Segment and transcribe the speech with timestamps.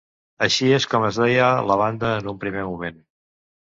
[0.45, 2.99] Així és com es deia la banda en un primer moment.